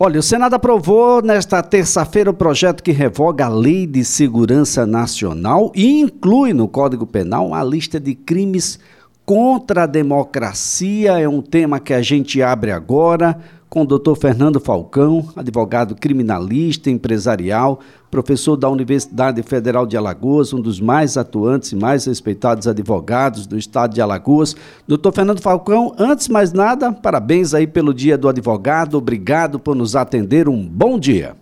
[0.00, 5.72] Olha, o Senado aprovou nesta terça-feira o projeto que revoga a Lei de Segurança Nacional
[5.74, 8.78] e inclui no Código Penal a lista de crimes
[9.26, 11.18] contra a democracia.
[11.18, 16.90] É um tema que a gente abre agora com o doutor Fernando Falcão, advogado criminalista,
[16.90, 17.80] empresarial,
[18.10, 23.58] professor da Universidade Federal de Alagoas, um dos mais atuantes e mais respeitados advogados do
[23.58, 24.56] estado de Alagoas.
[24.86, 29.76] Doutor Fernando Falcão, antes de mais nada, parabéns aí pelo Dia do Advogado, obrigado por
[29.76, 31.36] nos atender, um bom dia.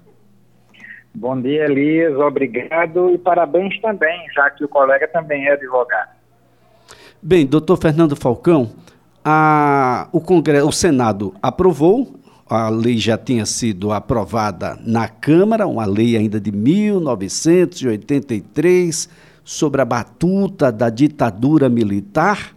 [1.14, 6.10] Bom dia, Elias, obrigado e parabéns também, já que o colega também é advogado.
[7.22, 8.70] Bem, doutor Fernando Falcão,
[9.24, 12.14] a, o, Congresso, o Senado aprovou,
[12.48, 19.10] a lei já tinha sido aprovada na Câmara, uma lei ainda de 1983
[19.44, 22.54] sobre a batuta da ditadura militar.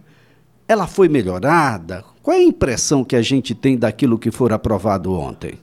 [0.68, 2.04] Ela foi melhorada?
[2.22, 5.58] Qual é a impressão que a gente tem daquilo que foi aprovado ontem?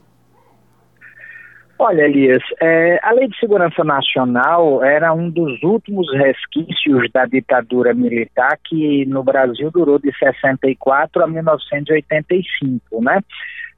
[1.80, 7.94] Olha, Elias, é, a Lei de Segurança Nacional era um dos últimos resquícios da ditadura
[7.94, 13.20] militar que no Brasil durou de 64 a 1985, né?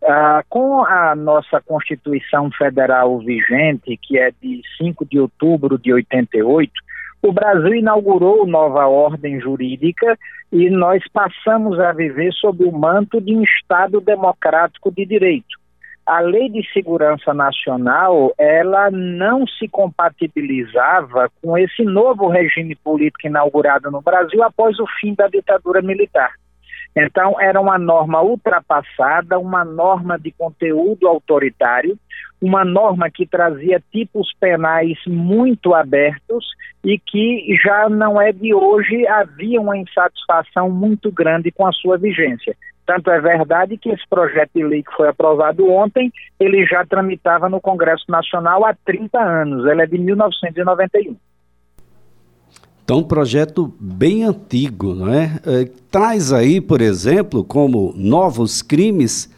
[0.02, 6.72] Ah, com a nossa Constituição Federal vigente, que é de 5 de outubro de 88,
[7.22, 10.18] o Brasil inaugurou nova ordem jurídica
[10.50, 15.60] e nós passamos a viver sob o manto de um Estado democrático de direito
[16.10, 23.92] a Lei de Segurança Nacional, ela não se compatibilizava com esse novo regime político inaugurado
[23.92, 26.32] no Brasil após o fim da ditadura militar.
[26.96, 31.96] Então, era uma norma ultrapassada, uma norma de conteúdo autoritário,
[32.42, 36.46] uma norma que trazia tipos penais muito abertos
[36.82, 41.98] e que já não é de hoje, havia uma insatisfação muito grande com a sua
[41.98, 42.56] vigência.
[42.86, 47.48] Tanto é verdade que esse projeto de lei que foi aprovado ontem, ele já tramitava
[47.48, 51.16] no Congresso Nacional há 30 anos, ele é de 1991.
[52.90, 55.38] Então, um projeto bem antigo, não é?
[55.46, 55.70] é?
[55.92, 59.30] Traz aí, por exemplo, como novos crimes,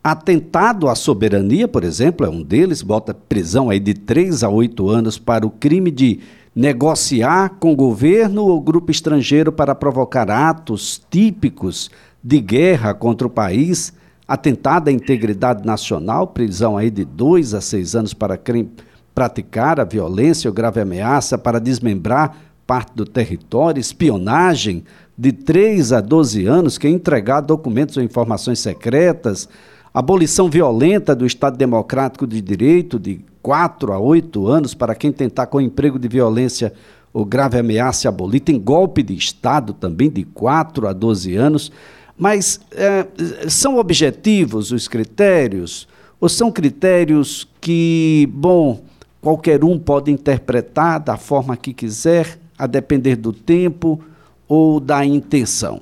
[0.00, 4.88] atentado à soberania, por exemplo, é um deles, bota prisão aí de 3 a 8
[4.88, 6.20] anos para o crime de
[6.54, 11.90] negociar com governo ou grupo estrangeiro para provocar atos típicos
[12.22, 13.92] de guerra contra o país,
[14.28, 18.70] atentada à integridade nacional, prisão aí de dois a seis anos para crime,
[19.12, 24.84] praticar a violência ou grave ameaça para desmembrar parte do território, espionagem
[25.18, 29.48] de 3 a 12 anos, que é entregar documentos ou informações secretas,
[29.92, 35.46] abolição violenta do Estado Democrático de Direito de 4 a 8 anos para quem tentar
[35.46, 36.72] com emprego de violência
[37.12, 41.72] ou grave ameaça abolir, tem golpe de Estado também de 4 a 12 anos.
[42.16, 43.04] Mas é,
[43.48, 45.88] são objetivos os critérios?
[46.20, 48.80] Ou são critérios que, bom,
[49.20, 54.04] qualquer um pode interpretar da forma que quiser, a depender do tempo
[54.46, 55.80] ou da intenção?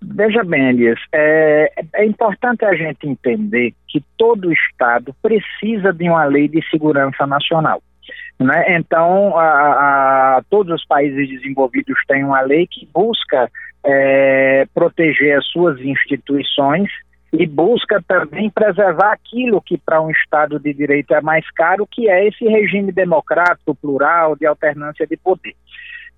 [0.00, 6.24] Veja bem, Elias, é, é, importante a gente entender que todo Estado precisa de uma
[6.24, 7.82] lei de segurança nacional.
[8.38, 8.76] Né?
[8.76, 13.50] Então, a, a, todos os países desenvolvidos têm uma lei que busca
[13.84, 16.90] é, proteger as suas instituições
[17.32, 22.08] e busca também preservar aquilo que para um Estado de Direito é mais caro, que
[22.08, 25.54] é esse regime democrático, plural, de alternância de poder.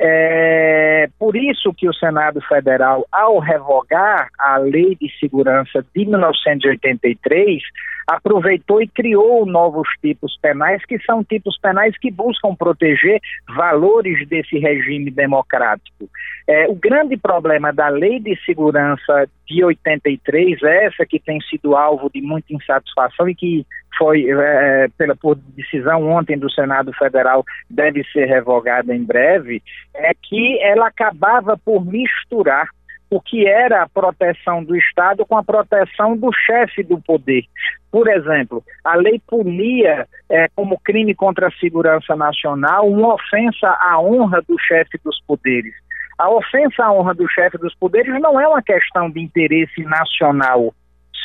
[0.00, 7.62] É por isso que o Senado Federal, ao revogar a Lei de Segurança de 1983,
[8.06, 13.20] aproveitou e criou novos tipos penais, que são tipos penais que buscam proteger
[13.54, 16.08] valores desse regime democrático.
[16.46, 22.08] É, o grande problema da Lei de Segurança de 83, essa que tem sido alvo
[22.08, 23.66] de muita insatisfação e que
[23.98, 29.62] foi, é, pela, por decisão ontem do Senado Federal, deve ser revogada em breve,
[29.94, 32.68] é que ela acabava por misturar
[33.10, 37.44] o que era a proteção do Estado com a proteção do chefe do poder.
[37.90, 43.98] Por exemplo, a lei punia é, como crime contra a segurança nacional uma ofensa à
[44.00, 45.74] honra do chefe dos poderes.
[46.18, 50.74] A ofensa à honra do chefe dos poderes não é uma questão de interesse nacional.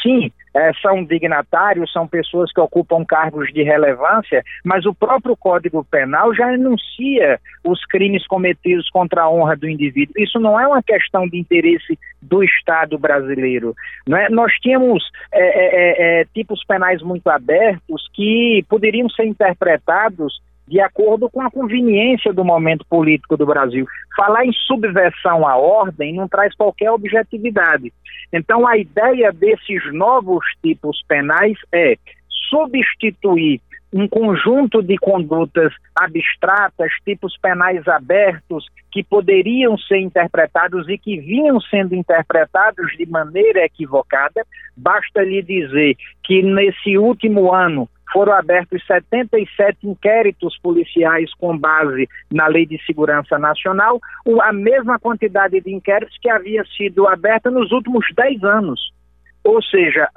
[0.04, 5.84] Sim, é, são dignatários, são pessoas que ocupam cargos de relevância, mas o próprio Código
[5.84, 10.14] Penal já enuncia os crimes cometidos contra a honra do indivíduo.
[10.18, 13.74] Isso não é uma questão de interesse do Estado brasileiro.
[14.10, 14.30] É?
[14.30, 21.42] Nós tínhamos é, é, tipos penais muito abertos que poderiam ser interpretados de acordo com
[21.42, 23.86] a conveniência do momento político do Brasil.
[24.16, 27.92] Falar em subversão à ordem não traz qualquer objetividade.
[28.32, 31.96] Então, a ideia desses novos tipos penais é
[32.50, 33.62] substituir
[33.94, 41.62] um conjunto de condutas abstratas, tipos penais abertos, que poderiam ser interpretados e que vinham
[41.62, 44.46] sendo interpretados de maneira equivocada.
[44.76, 52.46] Basta lhe dizer que nesse último ano foram abertos 77 inquéritos policiais com base na
[52.46, 54.00] Lei de Segurança Nacional,
[54.42, 58.94] a mesma quantidade de inquéritos que havia sido aberta nos últimos 10 anos.
[59.44, 60.08] Ou seja,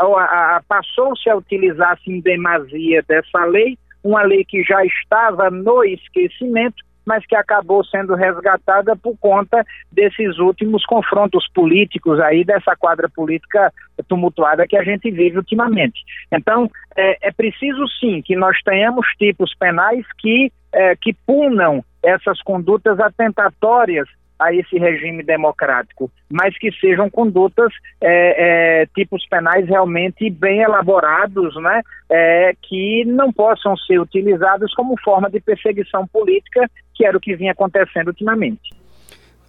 [0.68, 7.24] passou-se a utilizar-se em demasia dessa lei, uma lei que já estava no esquecimento, mas
[7.24, 13.72] que acabou sendo resgatada por conta desses últimos confrontos políticos aí, dessa quadra política
[14.08, 16.02] tumultuada que a gente vive ultimamente.
[16.32, 22.42] Então, é, é preciso sim que nós tenhamos tipos penais que, é, que punam essas
[22.42, 30.28] condutas atentatórias a esse regime democrático, mas que sejam condutas, é, é, tipos penais realmente
[30.30, 37.04] bem elaborados, né, é, que não possam ser utilizados como forma de perseguição política, que
[37.04, 38.74] era o que vinha acontecendo ultimamente.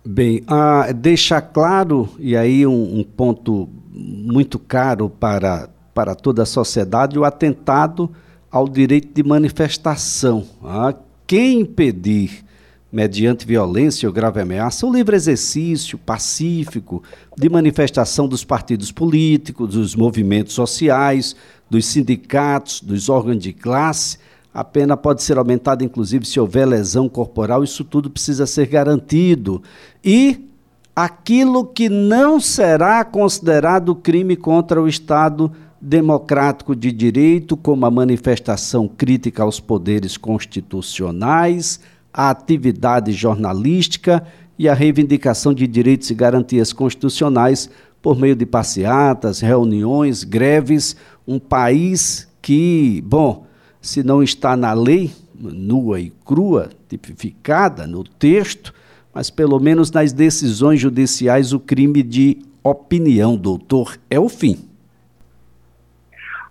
[0.05, 6.45] Bem, ah, deixar claro, e aí um, um ponto muito caro para, para toda a
[6.45, 8.09] sociedade, o atentado
[8.49, 10.45] ao direito de manifestação.
[10.63, 10.93] Ah,
[11.25, 12.46] quem impedir
[12.91, 17.03] mediante violência ou grave ameaça, o livre exercício pacífico
[17.37, 21.35] de manifestação dos partidos políticos, dos movimentos sociais,
[21.69, 24.17] dos sindicatos, dos órgãos de classe.
[24.53, 29.61] A pena pode ser aumentada, inclusive, se houver lesão corporal, isso tudo precisa ser garantido.
[30.03, 30.47] E
[30.95, 38.87] aquilo que não será considerado crime contra o Estado democrático de direito, como a manifestação
[38.87, 41.79] crítica aos poderes constitucionais,
[42.17, 44.25] a atividade jornalística
[44.57, 47.69] e a reivindicação de direitos e garantias constitucionais
[48.01, 50.95] por meio de passeatas, reuniões, greves,
[51.27, 53.45] um país que, bom,
[53.79, 58.73] se não está na lei, nua e crua, tipificada no texto,
[59.13, 64.57] mas pelo menos nas decisões judiciais, o crime de opinião, doutor, é o fim.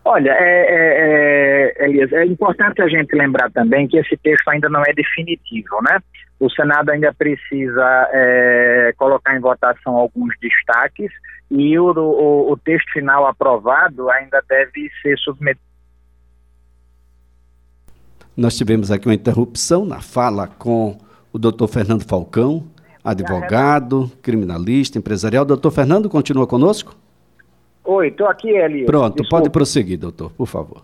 [0.08, 4.68] Olha, é, é, é, Elias, é importante a gente lembrar também que esse texto ainda
[4.68, 5.98] não é definitivo, né?
[6.38, 11.10] O Senado ainda precisa é, colocar em votação alguns destaques
[11.50, 15.66] e o, o, o texto final aprovado ainda deve ser submetido.
[18.36, 20.96] Nós tivemos aqui uma interrupção na fala com
[21.32, 22.68] o doutor Fernando Falcão,
[23.02, 25.44] advogado, criminalista, empresarial.
[25.44, 26.94] Doutor Fernando, continua conosco?
[27.86, 28.84] Oi, estou aqui, Eli.
[28.84, 29.36] Pronto, Desculpa.
[29.36, 30.82] pode prosseguir, doutor, por favor.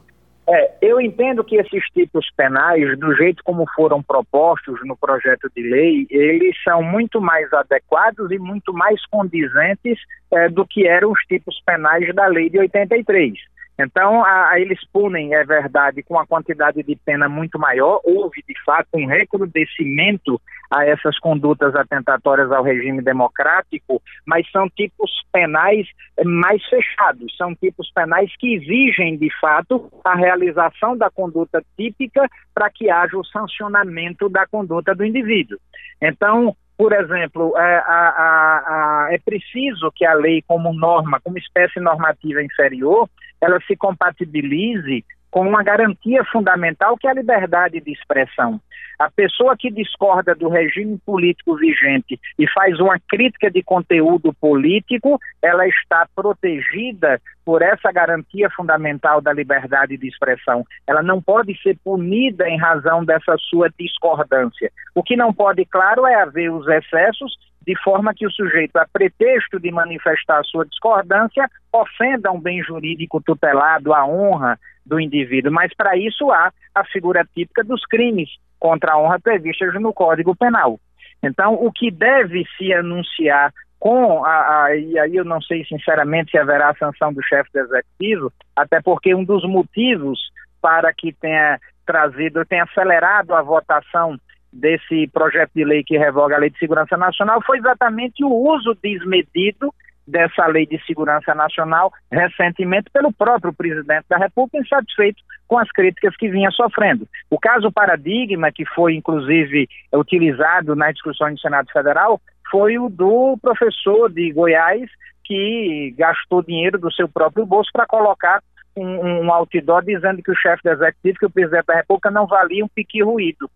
[0.49, 5.63] É, eu entendo que esses tipos penais, do jeito como foram propostos no projeto de
[5.63, 9.99] lei, eles são muito mais adequados e muito mais condizentes
[10.33, 13.35] é, do que eram os tipos penais da lei de 83.
[13.79, 18.01] Então, a, a, eles punem, é verdade, com uma quantidade de pena muito maior.
[18.05, 20.41] Houve, de fato, um recrudescimento
[20.73, 25.87] a essas condutas atentatórias ao regime democrático, mas são tipos penais
[26.25, 32.71] mais fechados, são tipos penais que exigem, de fato, a realização da conduta típica para
[32.71, 35.59] que haja o sancionamento da conduta do indivíduo.
[36.01, 41.37] Então, por exemplo, é, a, a, a, é preciso que a lei, como norma, como
[41.37, 43.09] espécie normativa inferior,
[43.43, 48.61] ela se compatibilize com uma garantia fundamental que é a liberdade de expressão.
[48.99, 55.19] A pessoa que discorda do regime político vigente e faz uma crítica de conteúdo político,
[55.41, 60.65] ela está protegida por essa garantia fundamental da liberdade de expressão.
[60.87, 64.71] Ela não pode ser punida em razão dessa sua discordância.
[64.95, 68.87] O que não pode, claro, é haver os excessos de forma que o sujeito, a
[68.93, 75.53] pretexto de manifestar sua discordância, ofenda um bem jurídico tutelado, a honra do indivíduo.
[75.53, 80.35] Mas para isso há a figura típica dos crimes contra a honra previstas no Código
[80.35, 80.79] Penal.
[81.23, 86.31] Então, o que deve se anunciar com a, a, e aí eu não sei sinceramente
[86.31, 90.21] se haverá a sanção do chefe do executivo, até porque um dos motivos
[90.61, 94.17] para que tenha trazido, tenha acelerado a votação
[94.53, 98.77] desse projeto de lei que revoga a Lei de Segurança Nacional foi exatamente o uso
[98.83, 99.73] desmedido
[100.07, 106.17] dessa Lei de Segurança Nacional recentemente pelo próprio presidente da República, insatisfeito com as críticas
[106.17, 107.07] que vinha sofrendo.
[107.31, 113.39] O caso Paradigma, que foi inclusive utilizado nas discussões do Senado Federal, foi o do
[113.41, 114.91] professor de Goiás
[115.25, 118.43] que gastou dinheiro do seu próprio bolso para colocar
[118.77, 122.27] um, um outdoor dizendo que o chefe do executivo, que o presidente da República não
[122.27, 123.49] valia um pique ruído.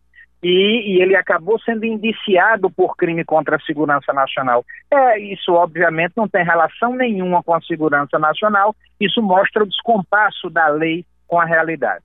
[0.49, 4.65] E, e, ele acabou sendo indiciado por crime contra a segurança nacional.
[4.89, 10.49] É, isso, obviamente, não tem relação nenhuma com a segurança nacional, isso mostra o descompasso
[10.49, 12.05] da lei com a realidade.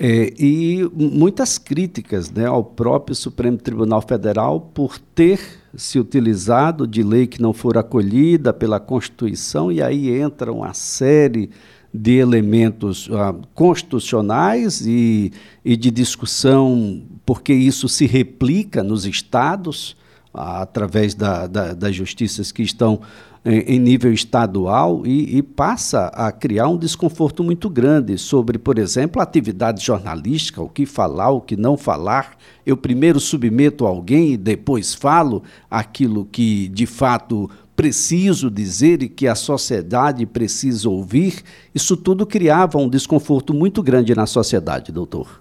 [0.00, 5.40] É, e muitas críticas né, ao próprio Supremo Tribunal Federal por ter
[5.74, 11.50] se utilizado de lei que não for acolhida pela Constituição, e aí entra uma série
[11.92, 15.32] de elementos uh, constitucionais e,
[15.64, 19.92] e de discussão, porque isso se replica nos estados,
[20.34, 23.00] uh, através da, da, das justiças que estão
[23.44, 28.78] em, em nível estadual, e, e, passa a criar um desconforto muito grande sobre, por
[28.78, 32.36] exemplo, a atividade jornalística, o que falar, o que não falar.
[32.66, 37.48] Eu primeiro submeto alguém e depois falo aquilo que de fato
[37.78, 44.16] preciso dizer e que a sociedade precisa ouvir, isso tudo criava um desconforto muito grande
[44.16, 45.40] na sociedade, doutor.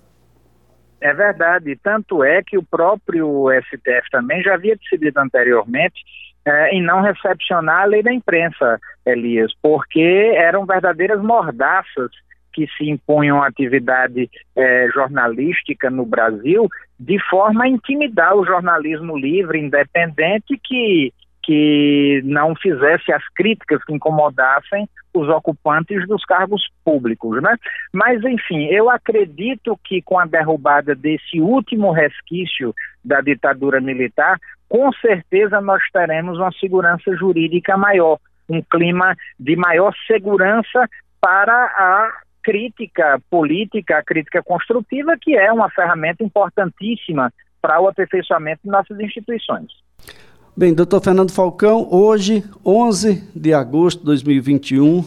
[1.02, 6.00] É verdade, tanto é que o próprio STF também já havia decidido anteriormente
[6.46, 12.12] é, em não recepcionar a lei da imprensa, Elias, porque eram verdadeiras mordaças
[12.54, 16.68] que se impunham à atividade é, jornalística no Brasil
[17.00, 21.12] de forma a intimidar o jornalismo livre, independente, que
[21.48, 27.56] que não fizesse as críticas que incomodassem os ocupantes dos cargos públicos, né?
[27.94, 34.38] Mas enfim, eu acredito que com a derrubada desse último resquício da ditadura militar,
[34.68, 40.86] com certeza nós teremos uma segurança jurídica maior, um clima de maior segurança
[41.22, 42.12] para a
[42.44, 49.00] crítica política, a crítica construtiva, que é uma ferramenta importantíssima para o aperfeiçoamento de nossas
[49.00, 49.72] instituições.
[50.60, 55.06] Bem, doutor Fernando Falcão, hoje, 11 de agosto de 2021,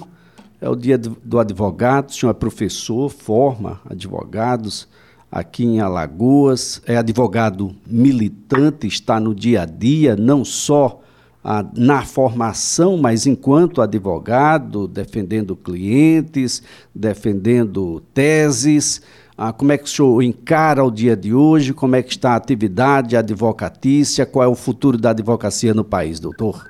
[0.61, 2.11] é o dia do advogado.
[2.11, 4.87] O senhor é professor, forma advogados
[5.29, 11.01] aqui em Alagoas, é advogado militante, está no dia a dia, não só
[11.43, 16.63] a, na formação, mas enquanto advogado, defendendo clientes,
[16.95, 19.03] defendendo teses.
[19.43, 21.73] Ah, como é que o senhor encara o dia de hoje?
[21.73, 24.27] Como é que está a atividade advocatícia?
[24.27, 26.63] Qual é o futuro da advocacia no país, doutor?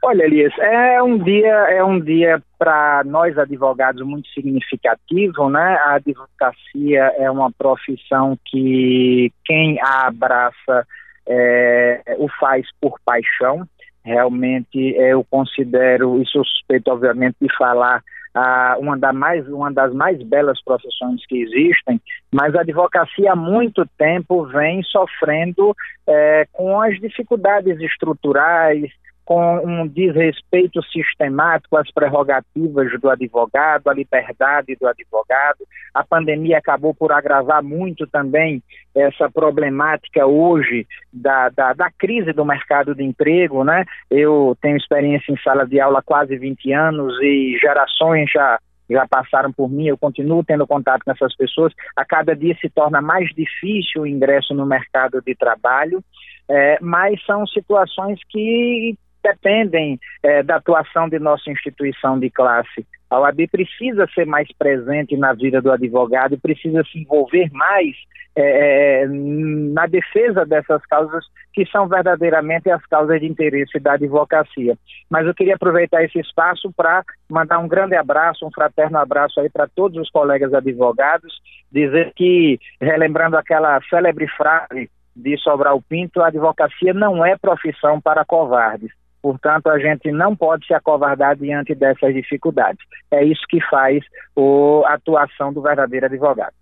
[0.00, 5.76] Olha, Elias, é um dia, é um dia para nós advogados muito significativo, né?
[5.84, 10.86] A advocacia é uma profissão que quem a abraça
[11.26, 13.66] é, o faz por paixão.
[14.04, 19.94] Realmente eu considero, e sou suspeito, obviamente, de falar ah, uma, da mais, uma das
[19.94, 22.00] mais belas profissões que existem,
[22.32, 25.74] mas a advocacia há muito tempo vem sofrendo
[26.06, 28.90] é, com as dificuldades estruturais,
[29.24, 35.66] com um desrespeito sistemático às prerrogativas do advogado, à liberdade do advogado.
[35.94, 38.62] A pandemia acabou por agravar muito também
[38.94, 43.84] essa problemática hoje da, da, da, crise do mercado de emprego, né?
[44.10, 49.08] Eu tenho experiência em sala de aula há quase 20 anos e gerações já já
[49.08, 51.72] passaram por mim, eu continuo tendo contato com essas pessoas.
[51.96, 56.04] A cada dia se torna mais difícil o ingresso no mercado de trabalho,
[56.48, 62.86] é, mas são situações que dependem é, da atuação de nossa instituição de classe.
[63.10, 67.96] A OAB precisa ser mais presente na vida do advogado, precisa se envolver mais
[68.36, 74.76] é, é, na defesa dessas causas que são verdadeiramente as causas de interesse da advocacia.
[75.08, 79.48] Mas eu queria aproveitar esse espaço para mandar um grande abraço, um fraterno abraço aí
[79.48, 81.32] para todos os colegas advogados,
[81.70, 88.24] dizer que, relembrando aquela célebre frase de Sobral Pinto, a advocacia não é profissão para
[88.24, 88.90] covardes.
[89.24, 92.84] Portanto, a gente não pode se acovardar diante dessas dificuldades.
[93.10, 94.04] É isso que faz
[94.84, 96.52] a atuação do verdadeiro advogado.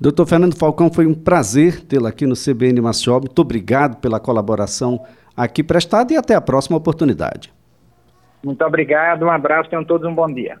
[0.00, 3.18] Doutor Fernando Falcão, foi um prazer tê-lo aqui no CBN Maceió.
[3.18, 5.04] Muito obrigado pela colaboração
[5.36, 7.52] aqui prestada e até a próxima oportunidade.
[8.44, 10.56] Muito obrigado, um abraço, tenham todos um bom dia.